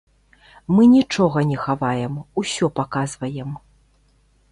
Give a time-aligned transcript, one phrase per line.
[0.75, 2.13] Мы нічога не хаваем,
[2.43, 3.51] усё паказваем.